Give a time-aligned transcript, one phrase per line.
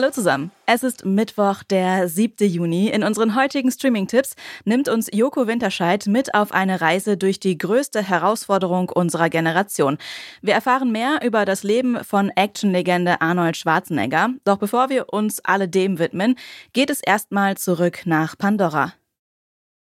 [0.00, 0.50] Hallo zusammen.
[0.64, 2.48] Es ist Mittwoch, der 7.
[2.48, 2.88] Juni.
[2.88, 8.02] In unseren heutigen Streaming-Tipps nimmt uns Joko Winterscheid mit auf eine Reise durch die größte
[8.02, 9.98] Herausforderung unserer Generation.
[10.40, 14.30] Wir erfahren mehr über das Leben von Actionlegende Arnold Schwarzenegger.
[14.46, 16.36] Doch bevor wir uns alle dem widmen,
[16.72, 18.94] geht es erstmal zurück nach Pandora.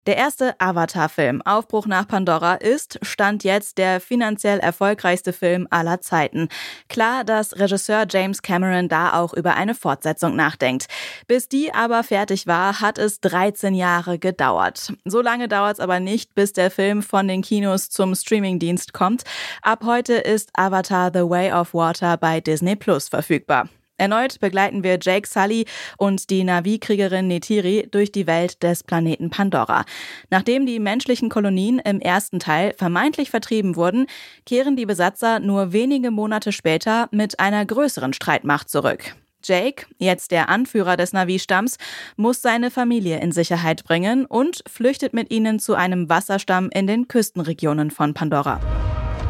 [0.07, 6.49] Der erste Avatar-Film Aufbruch nach Pandora ist, stand jetzt, der finanziell erfolgreichste Film aller Zeiten.
[6.89, 10.87] Klar, dass Regisseur James Cameron da auch über eine Fortsetzung nachdenkt.
[11.27, 14.91] Bis die aber fertig war, hat es 13 Jahre gedauert.
[15.05, 19.21] So lange dauert es aber nicht, bis der Film von den Kinos zum Streamingdienst kommt.
[19.61, 23.69] Ab heute ist Avatar The Way of Water bei Disney Plus verfügbar.
[24.01, 29.85] Erneut begleiten wir Jake Sully und die Navi-Kriegerin Netiri durch die Welt des Planeten Pandora.
[30.31, 34.07] Nachdem die menschlichen Kolonien im ersten Teil vermeintlich vertrieben wurden,
[34.47, 39.15] kehren die Besatzer nur wenige Monate später mit einer größeren Streitmacht zurück.
[39.43, 41.77] Jake, jetzt der Anführer des Navi-Stamms,
[42.15, 47.07] muss seine Familie in Sicherheit bringen und flüchtet mit ihnen zu einem Wasserstamm in den
[47.07, 48.59] Küstenregionen von Pandora.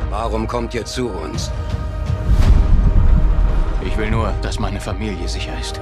[0.10, 1.52] Warum kommt ihr zu uns?
[3.92, 5.82] Ich will nur, dass meine Familie sicher ist.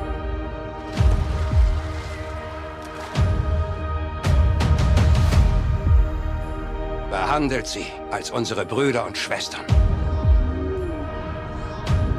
[7.11, 9.61] Behandelt sie als unsere Brüder und Schwestern.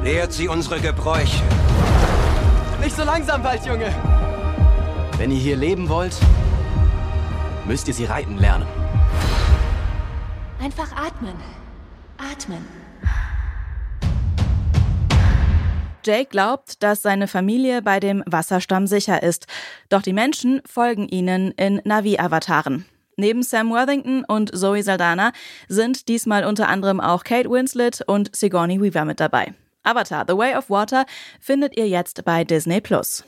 [0.01, 1.43] Lehrt sie unsere Gebräuche.
[2.81, 3.93] Nicht so langsam, Waldjunge!
[5.17, 6.15] Wenn ihr hier leben wollt,
[7.67, 8.65] müsst ihr sie reiten lernen.
[10.63, 11.35] Einfach atmen.
[12.17, 12.65] Atmen.
[16.03, 19.47] Jake glaubt, dass seine Familie bei dem Wasserstamm sicher ist.
[19.89, 22.85] Doch die Menschen folgen ihnen in Navi-Avataren.
[23.17, 25.31] Neben Sam Worthington und Zoe Saldana
[25.67, 29.53] sind diesmal unter anderem auch Kate Winslet und Sigourney Weaver mit dabei.
[29.83, 31.05] Avatar The Way of Water
[31.39, 33.23] findet ihr jetzt bei Disney Plus.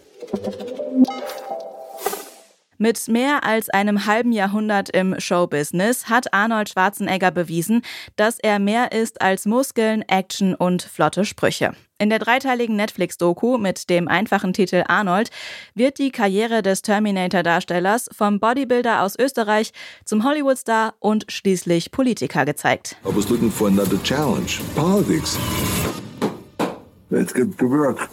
[2.78, 7.82] Mit mehr als einem halben Jahrhundert im Showbusiness hat Arnold Schwarzenegger bewiesen,
[8.16, 11.74] dass er mehr ist als Muskeln, Action und flotte Sprüche.
[12.04, 15.30] In der dreiteiligen Netflix-Doku mit dem einfachen Titel Arnold
[15.74, 19.72] wird die Karriere des Terminator-Darstellers vom Bodybuilder aus Österreich
[20.04, 22.98] zum Hollywood-Star und schließlich Politiker gezeigt.
[23.06, 24.60] I was looking for another challenge.
[24.76, 25.40] Politics.
[27.10, 28.10] Let's get to work.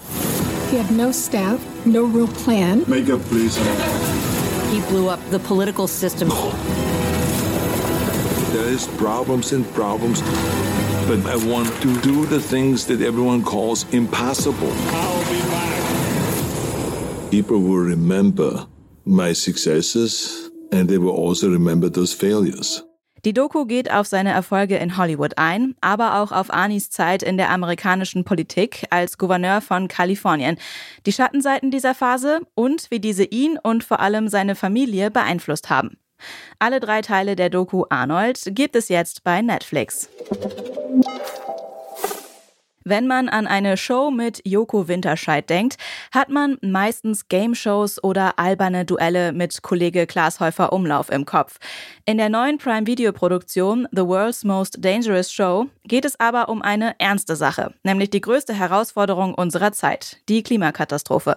[0.71, 2.85] He had no staff, no real plan.
[2.87, 3.59] Makeup, please.
[4.71, 6.29] He blew up the political system.
[8.53, 10.23] There is problems and problems,
[11.11, 14.71] but I want to do the things that everyone calls impossible.
[17.33, 18.69] People will remember
[19.05, 22.85] my successes and they will also remember those failures.
[23.25, 27.37] Die Doku geht auf seine Erfolge in Hollywood ein, aber auch auf Anis Zeit in
[27.37, 30.59] der amerikanischen Politik als Gouverneur von Kalifornien,
[31.07, 35.99] die Schattenseiten dieser Phase und wie diese ihn und vor allem seine Familie beeinflusst haben.
[36.61, 40.09] Alle drei Teile der Doku Arnold gibt es jetzt bei Netflix.
[42.85, 45.77] Wenn man an eine Show mit Joko Winterscheid denkt,
[46.13, 51.59] hat man meistens Game-Shows oder alberne Duelle mit Kollege Klaas Häufer Umlauf im Kopf.
[52.07, 57.37] In der neuen Prime-Video-Produktion The World's Most Dangerous Show geht es aber um eine ernste
[57.37, 61.37] Sache, nämlich die größte Herausforderung unserer Zeit, die Klimakatastrophe.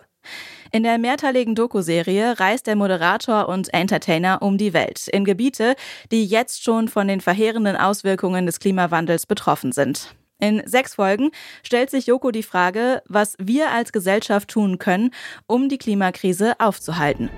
[0.72, 5.76] In der mehrteiligen Doku-Serie reist der Moderator und Entertainer um die Welt, in Gebiete,
[6.12, 10.16] die jetzt schon von den verheerenden Auswirkungen des Klimawandels betroffen sind.
[10.40, 11.30] In sechs Folgen
[11.62, 15.12] stellt sich Joko die Frage, was wir als Gesellschaft tun können,
[15.48, 17.30] um die Klimakrise aufzuhalten.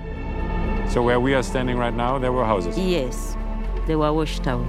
[0.88, 2.76] So where we are standing right now, there were houses.
[2.76, 3.36] Yes,
[3.86, 4.64] there were watchtower.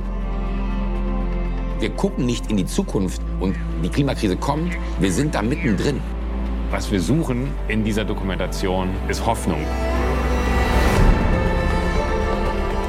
[1.80, 6.02] Wir gucken nicht in die Zukunft und die Klimakrise kommt, wir sind da mittendrin.
[6.69, 9.62] Was wir suchen in dieser Dokumentation ist Hoffnung.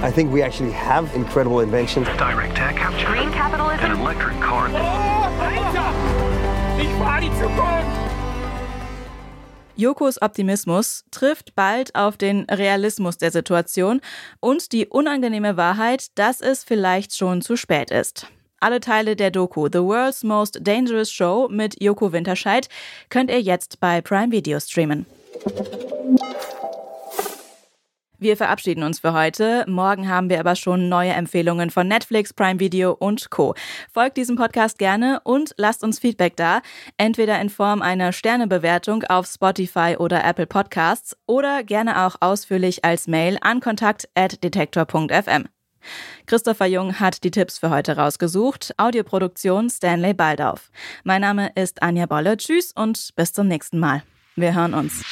[0.03, 2.09] I think we actually have incredible inventions.
[2.19, 3.07] Direct air capture.
[3.07, 3.85] Green capitalism.
[3.85, 4.69] An electric car.
[6.81, 8.09] Ich war die Zukunft!
[9.77, 14.01] Jokos Optimismus trifft bald auf den Realismus der Situation
[14.41, 18.27] und die unangenehme Wahrheit, dass es vielleicht schon zu spät ist.
[18.61, 22.69] Alle Teile der Doku The World's Most Dangerous Show mit Joko Winterscheid
[23.09, 25.07] könnt ihr jetzt bei Prime Video streamen.
[28.21, 29.65] Wir verabschieden uns für heute.
[29.69, 33.55] Morgen haben wir aber schon neue Empfehlungen von Netflix, Prime Video und Co.
[33.93, 36.61] Folgt diesem Podcast gerne und lasst uns Feedback da.
[36.97, 43.07] Entweder in Form einer Sternebewertung auf Spotify oder Apple Podcasts oder gerne auch ausführlich als
[43.07, 45.45] Mail an kontakt.detektor.fm.
[46.26, 48.75] Christopher Jung hat die Tipps für heute rausgesucht.
[48.76, 50.70] Audioproduktion Stanley Baldauf.
[51.05, 52.37] Mein Name ist Anja Bolle.
[52.37, 54.02] Tschüss und bis zum nächsten Mal.
[54.37, 55.02] Wir hören uns.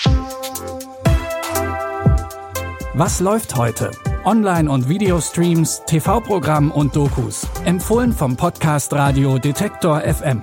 [2.95, 3.91] Was läuft heute?
[4.25, 7.47] Online- und Videostreams, TV-Programm und Dokus.
[7.65, 10.43] Empfohlen vom Podcast Radio Detektor FM.